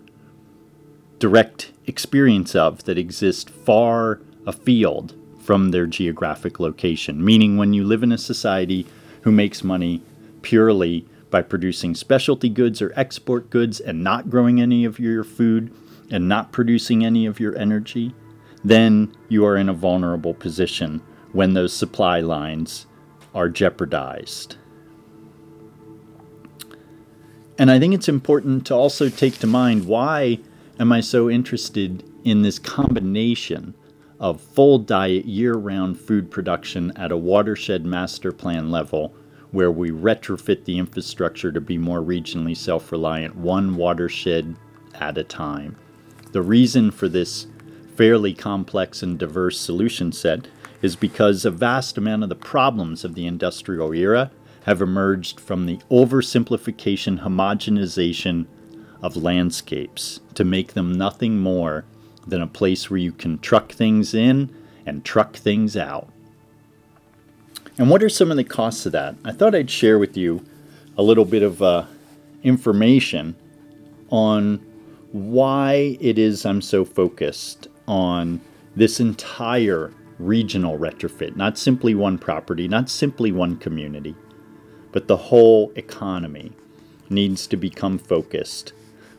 direct 1.20 1.72
experience 1.86 2.56
of 2.56 2.84
that 2.84 2.98
exist 2.98 3.50
far 3.50 4.22
afield 4.46 5.16
from 5.40 5.72
their 5.72 5.86
geographic 5.86 6.60
location. 6.60 7.24
Meaning, 7.24 7.58
when 7.58 7.74
you 7.74 7.84
live 7.84 8.04
in 8.04 8.12
a 8.12 8.18
society 8.18 8.86
who 9.22 9.32
makes 9.32 9.64
money 9.64 10.02
purely 10.42 11.06
by 11.30 11.42
producing 11.42 11.96
specialty 11.96 12.50
goods 12.50 12.82
or 12.82 12.94
export 12.96 13.50
goods 13.50 13.80
and 13.80 14.04
not 14.04 14.30
growing 14.30 14.62
any 14.62 14.86
of 14.86 15.00
your 15.00 15.24
food 15.24 15.74
and 16.10 16.28
not 16.28 16.52
producing 16.52 17.04
any 17.04 17.26
of 17.26 17.40
your 17.40 17.58
energy, 17.58 18.14
then 18.64 19.14
you 19.30 19.46
are 19.46 19.58
in 19.58 19.70
a 19.70 19.74
vulnerable 19.74 20.34
position 20.34 21.02
when 21.34 21.54
those 21.54 21.74
supply 21.74 22.20
lines 22.20 22.86
are 23.34 23.50
jeopardized. 23.50 24.56
And 27.58 27.72
I 27.72 27.80
think 27.80 27.94
it's 27.94 28.10
important 28.10 28.68
to 28.68 28.76
also 28.76 29.10
take 29.10 29.40
to 29.40 29.48
mind 29.48 29.86
why 29.86 30.40
am 30.80 30.92
I 30.92 31.02
so 31.02 31.30
interested 31.30 32.04
in 32.24 32.42
this 32.42 32.60
combination 32.60 33.74
of 34.20 34.42
full 34.42 34.80
diet 34.80 35.26
year 35.26 35.54
round 35.54 36.00
food 36.00 36.30
production 36.32 36.92
at 36.96 37.12
a 37.12 37.18
watershed 37.18 37.86
master 37.86 38.32
plan 38.32 38.72
level 38.72 39.14
where 39.52 39.72
we 39.72 39.92
retrofit 39.92 40.66
the 40.66 40.78
infrastructure 40.78 41.52
to 41.52 41.62
be 41.62 41.78
more 41.78 42.02
regionally 42.02 42.56
self 42.56 42.92
reliant, 42.92 43.36
one 43.36 43.76
watershed 43.76 44.56
at 44.96 45.18
a 45.18 45.24
time. 45.24 45.76
The 46.32 46.42
reason 46.42 46.92
for 46.92 47.08
this 47.08 47.48
fairly 47.96 48.34
complex 48.34 49.02
and 49.02 49.18
diverse 49.18 49.60
solution 49.60 50.12
set 50.12 50.48
is 50.82 50.96
because 50.96 51.46
a 51.46 51.52
vast 51.52 51.98
amount 51.98 52.24
of 52.24 52.30
the 52.30 52.36
problems 52.36 53.04
of 53.04 53.16
the 53.16 53.26
industrial 53.26 53.94
era 53.94 54.32
have 54.66 54.82
emerged 54.82 55.40
from 55.40 55.66
the 55.66 55.78
oversimplification, 55.90 57.24
homogenization 57.24 58.46
of 59.02 59.16
landscapes 59.18 60.20
to 60.34 60.44
make 60.44 60.74
them 60.74 60.98
nothing 60.98 61.40
more 61.40 61.86
than 62.26 62.42
a 62.42 62.48
place 62.48 62.90
where 62.90 62.98
you 62.98 63.12
can 63.12 63.40
truck 63.40 63.72
things 63.72 64.14
in 64.14 64.54
and 64.86 65.06
truck 65.06 65.36
things 65.36 65.78
out. 65.78 66.10
And 67.78 67.90
what 67.90 68.02
are 68.02 68.10
some 68.10 68.32
of 68.32 68.38
the 68.38 68.44
costs 68.44 68.86
of 68.86 68.92
that? 68.94 69.16
I 69.24 69.32
thought 69.32 69.56
I'd 69.56 69.70
share 69.70 70.00
with 70.00 70.18
you 70.18 70.44
a 70.98 71.04
little 71.04 71.26
bit 71.26 71.44
of 71.44 71.62
uh, 71.62 71.86
information 72.44 73.36
on 74.10 74.58
why 75.12 75.98
it 76.00 76.18
is 76.18 76.46
I'm 76.46 76.62
so 76.62 76.84
focused 76.84 77.68
on 77.88 78.42
this 78.76 79.00
entire 79.00 79.94
regional 80.20 80.78
retrofit, 80.78 81.36
not 81.36 81.58
simply 81.58 81.94
one 81.94 82.18
property, 82.18 82.68
not 82.68 82.90
simply 82.90 83.32
one 83.32 83.58
community, 83.58 84.16
but 84.92 85.08
the 85.08 85.18
whole 85.18 85.72
economy 85.76 86.52
needs 87.10 87.48
to 87.48 87.58
become 87.58 87.98
focused 87.98 88.74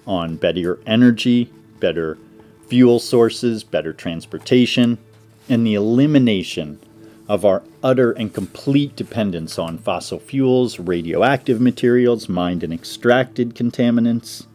on 0.08 0.36
better 0.36 0.80
energy, 0.86 1.52
better 1.78 2.18
fuel 2.66 2.98
sources, 2.98 3.62
better 3.62 3.92
transportation, 3.92 4.98
and 5.48 5.66
the 5.66 5.74
elimination 5.74 6.80
of 7.28 7.44
our 7.44 7.62
utter 7.82 8.12
and 8.12 8.32
complete 8.32 8.96
dependence 8.96 9.58
on 9.58 9.78
fossil 9.78 10.18
fuels, 10.18 10.78
radioactive 10.78 11.60
materials, 11.60 12.28
mined 12.28 12.64
and 12.64 12.72
extracted 12.72 13.54
contaminants. 13.54 14.46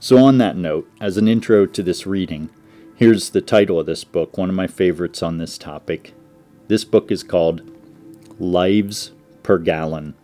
So, 0.00 0.18
on 0.18 0.38
that 0.38 0.56
note, 0.56 0.90
as 1.00 1.16
an 1.16 1.28
intro 1.28 1.64
to 1.66 1.82
this 1.82 2.06
reading, 2.06 2.50
here's 2.96 3.30
the 3.30 3.40
title 3.40 3.78
of 3.78 3.86
this 3.86 4.04
book, 4.04 4.36
one 4.36 4.50
of 4.50 4.56
my 4.56 4.66
favorites 4.66 5.22
on 5.22 5.38
this 5.38 5.56
topic. 5.56 6.12
This 6.66 6.84
book 6.84 7.10
is 7.12 7.22
called 7.22 7.62
Lives 8.38 9.12
per 9.42 9.58
Gallon 9.58 10.14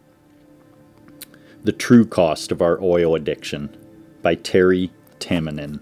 The 1.63 1.73
True 1.73 2.05
Cost 2.05 2.51
of 2.51 2.61
Our 2.61 2.83
Oil 2.83 3.15
Addiction 3.15 3.77
by 4.23 4.35
Terry 4.35 4.91
Tamminen. 5.19 5.81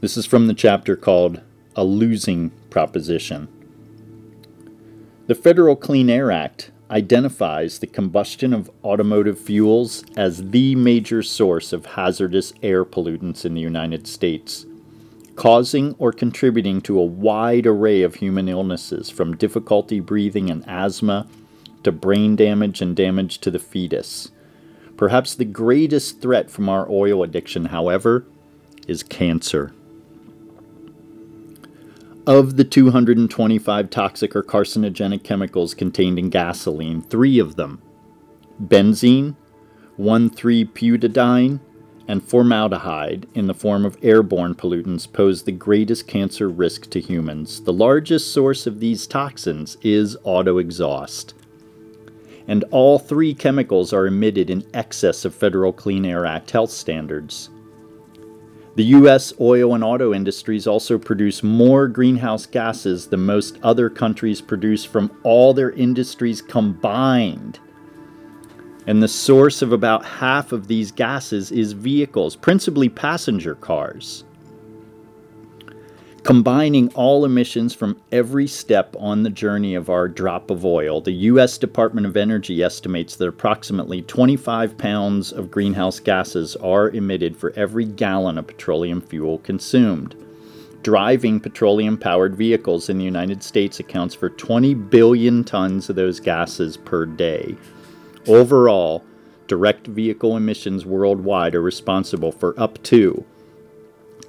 This 0.00 0.16
is 0.16 0.26
from 0.26 0.46
the 0.46 0.54
chapter 0.54 0.96
called 0.96 1.40
A 1.76 1.84
Losing 1.84 2.50
Proposition. 2.70 3.48
The 5.26 5.34
Federal 5.34 5.76
Clean 5.76 6.08
Air 6.08 6.30
Act 6.30 6.70
identifies 6.90 7.78
the 7.78 7.86
combustion 7.86 8.52
of 8.52 8.70
automotive 8.82 9.38
fuels 9.38 10.02
as 10.16 10.50
the 10.50 10.74
major 10.74 11.22
source 11.22 11.72
of 11.72 11.86
hazardous 11.86 12.52
air 12.62 12.84
pollutants 12.84 13.44
in 13.44 13.54
the 13.54 13.60
United 13.60 14.06
States, 14.06 14.66
causing 15.36 15.94
or 15.98 16.12
contributing 16.12 16.80
to 16.80 16.98
a 16.98 17.04
wide 17.04 17.66
array 17.66 18.02
of 18.02 18.16
human 18.16 18.48
illnesses 18.48 19.08
from 19.08 19.36
difficulty 19.36 20.00
breathing 20.00 20.50
and 20.50 20.64
asthma 20.66 21.28
to 21.84 21.92
brain 21.92 22.34
damage 22.34 22.82
and 22.82 22.96
damage 22.96 23.38
to 23.38 23.50
the 23.50 23.58
fetus. 23.58 24.30
Perhaps 25.00 25.34
the 25.36 25.46
greatest 25.46 26.20
threat 26.20 26.50
from 26.50 26.68
our 26.68 26.86
oil 26.90 27.22
addiction, 27.22 27.64
however, 27.64 28.26
is 28.86 29.02
cancer. 29.02 29.72
Of 32.26 32.58
the 32.58 32.64
225 32.64 33.88
toxic 33.88 34.36
or 34.36 34.42
carcinogenic 34.42 35.24
chemicals 35.24 35.72
contained 35.72 36.18
in 36.18 36.28
gasoline, 36.28 37.00
three 37.00 37.38
of 37.38 37.56
them, 37.56 37.80
benzene, 38.62 39.36
1,3-butadiene, 39.98 41.60
and 42.06 42.22
formaldehyde 42.22 43.26
in 43.32 43.46
the 43.46 43.54
form 43.54 43.86
of 43.86 43.96
airborne 44.02 44.54
pollutants 44.54 45.10
pose 45.10 45.44
the 45.44 45.52
greatest 45.52 46.06
cancer 46.08 46.46
risk 46.46 46.90
to 46.90 47.00
humans. 47.00 47.62
The 47.62 47.72
largest 47.72 48.34
source 48.34 48.66
of 48.66 48.80
these 48.80 49.06
toxins 49.06 49.78
is 49.80 50.18
auto 50.24 50.58
exhaust. 50.58 51.32
And 52.50 52.64
all 52.72 52.98
three 52.98 53.32
chemicals 53.32 53.92
are 53.92 54.08
emitted 54.08 54.50
in 54.50 54.66
excess 54.74 55.24
of 55.24 55.32
Federal 55.32 55.72
Clean 55.72 56.04
Air 56.04 56.26
Act 56.26 56.50
health 56.50 56.72
standards. 56.72 57.48
The 58.74 58.86
U.S. 58.86 59.32
oil 59.40 59.72
and 59.72 59.84
auto 59.84 60.12
industries 60.12 60.66
also 60.66 60.98
produce 60.98 61.44
more 61.44 61.86
greenhouse 61.86 62.46
gases 62.46 63.06
than 63.06 63.24
most 63.24 63.56
other 63.62 63.88
countries 63.88 64.40
produce 64.40 64.84
from 64.84 65.16
all 65.22 65.54
their 65.54 65.70
industries 65.70 66.42
combined. 66.42 67.60
And 68.88 69.00
the 69.00 69.06
source 69.06 69.62
of 69.62 69.72
about 69.72 70.04
half 70.04 70.50
of 70.50 70.66
these 70.66 70.90
gases 70.90 71.52
is 71.52 71.70
vehicles, 71.70 72.34
principally 72.34 72.88
passenger 72.88 73.54
cars 73.54 74.24
combining 76.30 76.88
all 76.90 77.24
emissions 77.24 77.74
from 77.74 78.00
every 78.12 78.46
step 78.46 78.94
on 79.00 79.24
the 79.24 79.30
journey 79.30 79.74
of 79.74 79.90
our 79.90 80.06
drop 80.06 80.48
of 80.48 80.64
oil, 80.64 81.00
the 81.00 81.10
U.S. 81.10 81.58
Department 81.58 82.06
of 82.06 82.16
Energy 82.16 82.62
estimates 82.62 83.16
that 83.16 83.26
approximately 83.26 84.02
25 84.02 84.78
pounds 84.78 85.32
of 85.32 85.50
greenhouse 85.50 85.98
gases 85.98 86.54
are 86.54 86.88
emitted 86.90 87.36
for 87.36 87.52
every 87.56 87.84
gallon 87.84 88.38
of 88.38 88.46
petroleum 88.46 89.00
fuel 89.00 89.38
consumed. 89.38 90.14
Driving 90.84 91.40
petroleum 91.40 91.98
powered 91.98 92.36
vehicles 92.36 92.88
in 92.88 92.98
the 92.98 93.04
United 93.04 93.42
States 93.42 93.80
accounts 93.80 94.14
for 94.14 94.30
20 94.30 94.72
billion 94.74 95.42
tons 95.42 95.90
of 95.90 95.96
those 95.96 96.20
gases 96.20 96.76
per 96.76 97.06
day. 97.06 97.56
Overall, 98.28 99.04
direct 99.48 99.88
vehicle 99.88 100.36
emissions 100.36 100.86
worldwide 100.86 101.56
are 101.56 101.60
responsible 101.60 102.30
for 102.30 102.54
up 102.56 102.80
to 102.84 103.24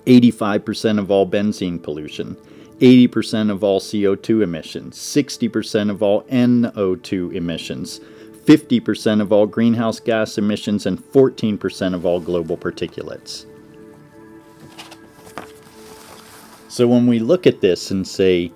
85% 0.05 0.99
of 0.99 1.11
all 1.11 1.27
benzene 1.27 1.81
pollution, 1.81 2.35
80% 2.79 3.51
of 3.51 3.63
all 3.63 3.79
CO2 3.79 4.43
emissions, 4.43 4.97
60% 4.97 5.89
of 5.89 6.01
all 6.01 6.23
NO2 6.23 7.33
emissions, 7.35 8.01
50% 8.45 9.21
of 9.21 9.31
all 9.31 9.45
greenhouse 9.45 9.99
gas 9.99 10.37
emissions, 10.37 10.85
and 10.85 10.99
14% 10.99 11.93
of 11.93 12.05
all 12.05 12.19
global 12.19 12.57
particulates. 12.57 13.45
So 16.67 16.87
when 16.87 17.05
we 17.05 17.19
look 17.19 17.45
at 17.45 17.61
this 17.61 17.91
and 17.91 18.07
say, 18.07 18.51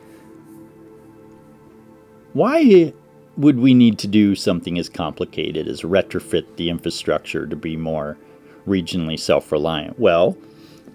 why 2.34 2.93
would 3.38 3.60
we 3.60 3.73
need 3.73 3.99
to 3.99 4.08
do 4.08 4.36
something 4.36 4.79
as 4.79 4.89
complicated 4.89 5.67
as 5.67 5.81
retrofit 5.81 6.55
the 6.55 6.69
infrastructure 6.69 7.45
to 7.45 7.55
be 7.55 7.75
more 7.75 8.17
regionally 8.65 9.19
self 9.19 9.51
reliant? 9.51 9.99
Well, 9.99 10.38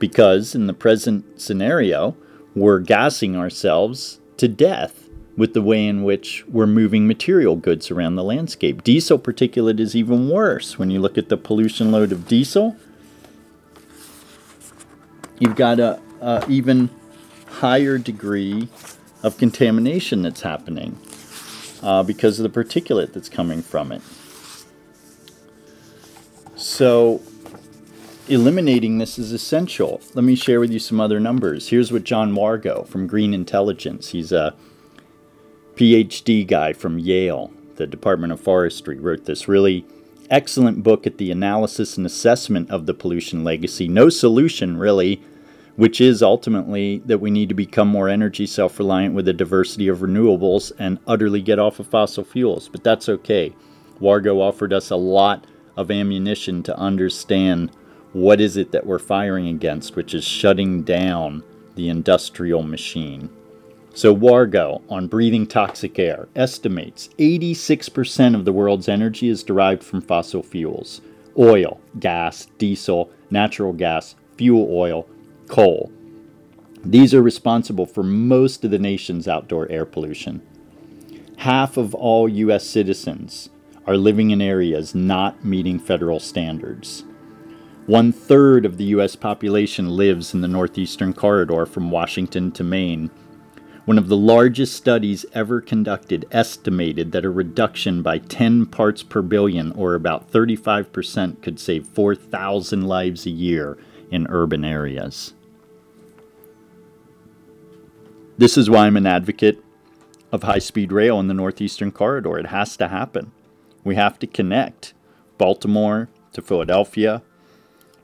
because 0.01 0.57
in 0.57 0.67
the 0.67 0.75
present 0.75 1.41
scenario, 1.41 2.17
we're 2.57 2.81
gassing 2.81 3.37
ourselves 3.37 4.19
to 4.39 4.49
death 4.49 5.09
with 5.37 5.55
the 5.55 5.63
way 5.63 5.87
in 5.87 6.03
which 6.03 6.45
we're 6.49 6.67
moving 6.67 7.07
material 7.07 7.55
goods 7.55 7.91
around 7.91 8.17
the 8.17 8.25
landscape. 8.25 8.83
Diesel 8.83 9.19
particulate 9.19 9.79
is 9.79 9.95
even 9.95 10.29
worse. 10.29 10.79
When 10.79 10.91
you 10.91 11.01
look 11.01 11.17
at 11.17 11.29
the 11.29 11.37
pollution 11.37 11.93
load 11.93 12.11
of 12.11 12.27
diesel, 12.27 12.77
you've 15.39 15.57
got 15.57 15.79
a, 15.79 16.01
a 16.21 16.45
even 16.49 16.91
higher 17.47 17.97
degree 17.99 18.69
of 19.23 19.39
contamination 19.39 20.23
that's 20.23 20.41
happening 20.41 20.99
uh, 21.83 22.03
because 22.03 22.41
of 22.41 22.53
the 22.53 22.65
particulate 22.65 23.13
that's 23.13 23.29
coming 23.29 23.63
from 23.63 23.93
it. 23.93 24.03
So 26.57 27.23
eliminating 28.31 28.99
this 28.99 29.19
is 29.19 29.33
essential. 29.33 30.01
Let 30.15 30.25
me 30.25 30.37
share 30.37 30.61
with 30.61 30.71
you 30.71 30.79
some 30.79 31.01
other 31.01 31.19
numbers. 31.19 31.69
Here's 31.69 31.91
what 31.91 32.05
John 32.05 32.33
Wargo 32.33 32.87
from 32.87 33.09
Green 33.09 33.35
Intelligence, 33.35 34.11
he's 34.11 34.31
a 34.31 34.55
PhD 35.75 36.47
guy 36.47 36.73
from 36.73 37.01
Yale, 37.01 37.51
the 37.75 37.89
Department 37.89 38.33
of 38.33 38.41
Forestry, 38.41 38.99
wrote 39.01 39.25
this 39.25 39.49
really 39.49 39.85
excellent 40.31 40.85
book 40.85 41.09
at 41.09 41.19
the 41.19 41.33
analysis 41.33 41.97
and 41.97 42.07
assessment 42.07 42.71
of 42.71 42.87
the 42.87 42.95
pollution 42.95 43.43
legacy. 43.43 43.89
No 43.89 44.09
solution, 44.09 44.77
really, 44.77 45.21
which 45.75 46.01
is 46.01 46.23
ultimately 46.23 46.99
that 47.07 47.21
we 47.21 47.33
need 47.33 47.49
to 47.49 47.55
become 47.55 47.89
more 47.89 48.09
energy 48.09 48.47
self 48.47 48.79
reliant 48.79 49.13
with 49.13 49.27
a 49.27 49.33
diversity 49.33 49.89
of 49.89 49.99
renewables 49.99 50.71
and 50.79 51.01
utterly 51.05 51.43
get 51.43 51.59
off 51.59 51.81
of 51.81 51.89
fossil 51.89 52.23
fuels. 52.23 52.69
But 52.69 52.85
that's 52.85 53.09
okay. 53.09 53.57
Wargo 54.01 54.37
offered 54.37 54.73
us 54.73 54.89
a 54.91 54.97
lot 54.97 55.49
of 55.77 55.91
ammunition 55.91 56.63
to 56.63 56.79
understand 56.79 57.73
what 58.13 58.41
is 58.41 58.57
it 58.57 58.73
that 58.73 58.87
we're 58.87 58.99
firing 58.99 59.49
against, 59.49 59.97
which 59.97 60.15
is 60.15 60.25
shutting 60.25 60.83
down 60.83 61.43
the 61.75 61.89
industrial 61.89 62.63
machine. 62.63 63.31
So, 63.95 64.15
Wargo, 64.15 64.83
on 64.89 65.09
breathing 65.09 65.47
toxic 65.47 65.99
air, 65.99 66.29
estimates 66.37 67.09
86% 67.19 68.35
of 68.35 68.45
the 68.45 68.53
world's 68.53 68.89
energy 68.89 69.29
is 69.29 69.43
derived 69.43 69.83
from 69.83 70.01
fossil 70.01 70.43
fuels 70.43 71.01
oil, 71.39 71.81
gas, 71.99 72.47
diesel, 72.59 73.11
natural 73.31 73.73
gas, 73.73 74.15
fuel 74.37 74.69
oil, 74.71 75.09
coal. 75.49 75.91
These 76.85 77.15
are 77.15 77.23
responsible 77.23 77.87
for 77.87 78.03
most 78.03 78.65
of 78.65 78.71
the 78.71 78.79
nation's 78.79 79.29
outdoor 79.29 79.69
air 79.71 79.85
pollution. 79.85 80.43
Half 81.39 81.77
of 81.77 81.95
all 81.95 82.29
U.S. 82.29 82.67
citizens 82.67 83.49
are 83.87 83.97
living 83.97 84.31
in 84.31 84.43
areas 84.43 84.95
not 84.95 85.45
meeting 85.45 85.79
federal 85.79 86.21
standards. 86.21 87.05
One 87.91 88.13
third 88.13 88.65
of 88.65 88.77
the 88.77 88.85
U.S. 88.85 89.17
population 89.17 89.97
lives 89.97 90.33
in 90.33 90.43
the 90.43 90.47
northeastern 90.47 91.13
corridor 91.13 91.67
from 91.67 91.91
Washington 91.91 92.53
to 92.53 92.63
Maine. 92.63 93.11
One 93.85 93.99
of 93.99 94.07
the 94.07 94.17
largest 94.17 94.77
studies 94.77 95.27
ever 95.33 95.61
conducted 95.61 96.25
estimated 96.31 97.11
that 97.11 97.25
a 97.25 97.31
reduction 97.31 98.01
by 98.01 98.19
10 98.19 98.67
parts 98.67 99.03
per 99.03 99.23
billion, 99.23 99.73
or 99.73 99.97
about 99.97 100.31
35%, 100.31 101.43
could 101.43 101.59
save 101.59 101.85
4,000 101.85 102.87
lives 102.87 103.27
a 103.27 103.31
year 103.31 103.77
in 104.09 104.29
urban 104.31 104.65
areas. 104.65 105.35
This 108.39 108.57
is 108.57 108.71
why 108.71 108.87
I'm 108.87 108.97
an 108.97 109.07
advocate 109.09 109.65
of 110.31 110.45
high 110.45 110.61
speed 110.61 110.93
rail 110.93 111.19
in 111.19 111.27
the 111.27 111.35
Northeastern 111.35 111.91
Corridor. 111.91 112.39
It 112.39 112.47
has 112.47 112.77
to 112.77 112.87
happen. 112.87 113.33
We 113.83 113.97
have 113.97 114.17
to 114.21 114.29
connect 114.29 114.95
Baltimore 115.39 116.09
to 116.35 116.41
Philadelphia, 116.41 117.25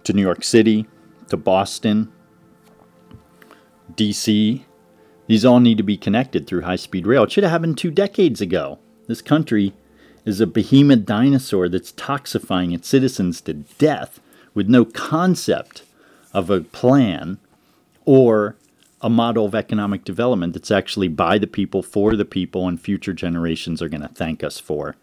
to 0.06 0.12
New 0.12 0.22
York 0.22 0.44
City, 0.44 0.86
to 1.28 1.36
Boston, 1.36 2.12
DC. 3.94 4.62
These 5.26 5.44
all 5.44 5.58
need 5.58 5.78
to 5.78 5.82
be 5.82 5.96
connected 5.96 6.46
through 6.46 6.62
high 6.62 6.76
speed 6.76 7.08
rail. 7.08 7.24
It 7.24 7.32
should 7.32 7.42
have 7.42 7.50
happened 7.50 7.76
two 7.76 7.90
decades 7.90 8.40
ago. 8.40 8.78
This 9.08 9.20
country 9.20 9.74
is 10.24 10.40
a 10.40 10.46
behemoth 10.46 11.04
dinosaur 11.04 11.68
that's 11.68 11.92
toxifying 11.92 12.72
its 12.72 12.88
citizens 12.88 13.40
to 13.42 13.54
death 13.54 14.20
with 14.54 14.68
no 14.68 14.84
concept 14.84 15.82
of 16.32 16.50
a 16.50 16.60
plan 16.60 17.38
or 18.04 18.56
a 19.00 19.10
model 19.10 19.44
of 19.44 19.56
economic 19.56 20.04
development 20.04 20.52
that's 20.52 20.70
actually 20.70 21.08
by 21.08 21.36
the 21.36 21.46
people, 21.48 21.82
for 21.82 22.14
the 22.14 22.24
people, 22.24 22.68
and 22.68 22.80
future 22.80 23.12
generations 23.12 23.82
are 23.82 23.88
going 23.88 24.00
to 24.00 24.08
thank 24.08 24.44
us 24.44 24.60
for. 24.60 24.94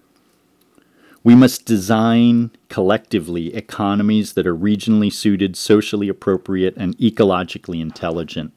We 1.23 1.35
must 1.35 1.65
design 1.65 2.51
collectively 2.67 3.55
economies 3.55 4.33
that 4.33 4.45
are 4.45 4.55
regionally 4.55 5.11
suited, 5.11 5.55
socially 5.55 6.09
appropriate, 6.09 6.75
and 6.75 6.97
ecologically 6.97 7.79
intelligent. 7.79 8.51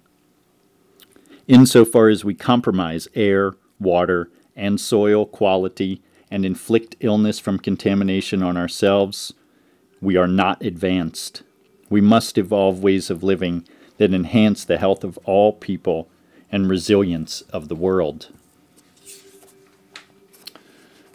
Insofar 1.46 2.08
as 2.08 2.24
we 2.24 2.34
compromise 2.34 3.06
air, 3.14 3.54
water, 3.78 4.30
and 4.56 4.80
soil 4.80 5.26
quality 5.26 6.02
and 6.28 6.44
inflict 6.44 6.96
illness 6.98 7.38
from 7.38 7.58
contamination 7.60 8.42
on 8.42 8.56
ourselves, 8.56 9.32
we 10.00 10.16
are 10.16 10.26
not 10.26 10.60
advanced. 10.64 11.44
We 11.88 12.00
must 12.00 12.36
evolve 12.36 12.82
ways 12.82 13.10
of 13.10 13.22
living 13.22 13.64
that 13.98 14.12
enhance 14.12 14.64
the 14.64 14.78
health 14.78 15.04
of 15.04 15.18
all 15.18 15.52
people 15.52 16.08
and 16.50 16.68
resilience 16.68 17.42
of 17.52 17.68
the 17.68 17.76
world. 17.76 18.30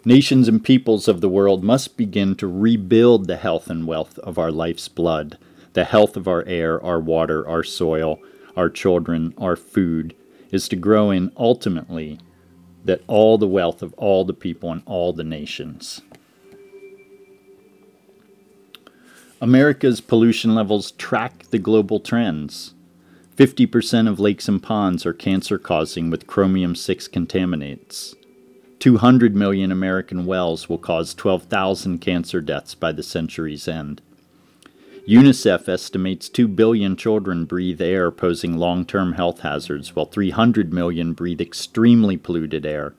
Nations 0.04 0.48
and 0.48 0.64
peoples 0.64 1.06
of 1.06 1.20
the 1.20 1.28
world 1.28 1.62
must 1.62 1.96
begin 1.96 2.34
to 2.36 2.48
rebuild 2.48 3.28
the 3.28 3.36
health 3.36 3.70
and 3.70 3.86
wealth 3.86 4.18
of 4.18 4.36
our 4.36 4.50
life's 4.50 4.88
blood, 4.88 5.38
the 5.74 5.84
health 5.84 6.16
of 6.16 6.26
our 6.26 6.44
air, 6.46 6.82
our 6.82 6.98
water, 6.98 7.46
our 7.48 7.62
soil, 7.62 8.18
our 8.56 8.68
children, 8.68 9.32
our 9.38 9.54
food, 9.54 10.16
is 10.50 10.68
to 10.68 10.76
grow 10.76 11.12
in 11.12 11.30
ultimately 11.36 12.18
that 12.84 13.02
all 13.06 13.38
the 13.38 13.46
wealth 13.46 13.80
of 13.80 13.94
all 13.94 14.24
the 14.24 14.34
people 14.34 14.72
and 14.72 14.82
all 14.86 15.12
the 15.12 15.22
nations. 15.22 16.00
America's 19.40 20.00
pollution 20.00 20.52
levels 20.52 20.90
track 20.92 21.44
the 21.50 21.58
global 21.58 22.00
trends. 22.00 22.74
50% 23.36 24.08
of 24.08 24.18
lakes 24.18 24.48
and 24.48 24.60
ponds 24.60 25.06
are 25.06 25.12
cancer 25.12 25.58
causing 25.58 26.10
with 26.10 26.26
chromium 26.26 26.74
6 26.74 27.06
contaminants. 27.06 28.14
200 28.82 29.36
million 29.36 29.70
American 29.70 30.26
wells 30.26 30.68
will 30.68 30.76
cause 30.76 31.14
12,000 31.14 32.00
cancer 32.00 32.40
deaths 32.40 32.74
by 32.74 32.90
the 32.90 33.00
century's 33.00 33.68
end. 33.68 34.02
UNICEF 35.06 35.68
estimates 35.68 36.28
2 36.28 36.48
billion 36.48 36.96
children 36.96 37.44
breathe 37.44 37.80
air 37.80 38.10
posing 38.10 38.56
long 38.56 38.84
term 38.84 39.12
health 39.12 39.42
hazards, 39.42 39.94
while 39.94 40.06
300 40.06 40.72
million 40.72 41.12
breathe 41.12 41.40
extremely 41.40 42.16
polluted 42.16 42.66
air. 42.66 42.92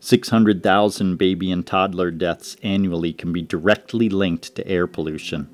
600,000 0.00 1.14
baby 1.14 1.52
and 1.52 1.64
toddler 1.64 2.10
deaths 2.10 2.56
annually 2.64 3.12
can 3.12 3.32
be 3.32 3.40
directly 3.40 4.08
linked 4.08 4.56
to 4.56 4.66
air 4.66 4.88
pollution. 4.88 5.48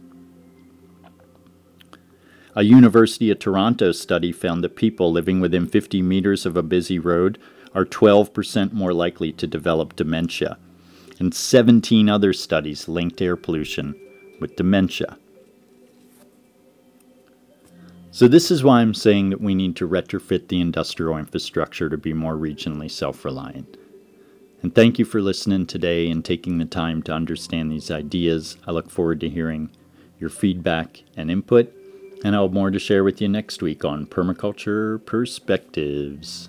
A 2.57 2.63
University 2.63 3.31
of 3.31 3.41
Toronto 3.41 3.91
study 3.91 4.31
found 4.31 4.63
that 4.63 4.77
people 4.77 5.11
living 5.11 5.41
within 5.41 5.67
50 5.67 6.03
meters 6.03 6.47
of 6.47 6.57
a 6.57 6.63
busy 6.63 7.01
road 7.01 7.37
are 7.75 7.85
12% 7.85 8.73
more 8.73 8.93
likely 8.93 9.33
to 9.33 9.47
develop 9.49 9.97
dementia, 9.97 10.57
and 11.19 11.35
17 11.35 12.09
other 12.09 12.33
studies 12.33 12.87
linked 12.87 13.21
air 13.21 13.35
pollution 13.35 13.97
with 14.41 14.55
dementia. 14.55 15.19
So, 18.13 18.29
this 18.29 18.53
is 18.53 18.63
why 18.63 18.81
I'm 18.81 18.95
saying 18.95 19.31
that 19.31 19.41
we 19.41 19.57
need 19.57 19.75
to 19.77 19.89
retrofit 19.89 20.47
the 20.47 20.61
industrial 20.61 21.19
infrastructure 21.19 21.89
to 21.89 21.99
be 21.99 22.13
more 22.13 22.37
regionally 22.37 22.89
self 22.89 23.25
reliant. 23.25 23.77
And 24.63 24.73
thank 24.73 25.01
you 25.01 25.05
for 25.05 25.21
listening 25.21 25.67
today 25.67 26.09
and 26.09 26.25
taking 26.25 26.59
the 26.59 26.65
time 26.65 27.03
to 27.03 27.13
understand 27.13 27.73
these 27.73 27.91
ideas. 27.91 28.57
I 28.65 28.71
look 28.71 28.89
forward 28.89 29.19
to 29.21 29.29
hearing 29.29 29.71
your 30.21 30.31
feedback 30.31 31.03
and 31.17 31.29
input, 31.29 31.75
and 32.25 32.35
I'll 32.35 32.45
have 32.45 32.53
more 32.55 32.71
to 32.71 32.79
share 32.79 33.05
with 33.05 33.21
you 33.21 33.29
next 33.29 33.63
week 33.63 33.85
on 33.85 34.07
Permaculture 34.07 35.05
Perspectives. 35.05 36.49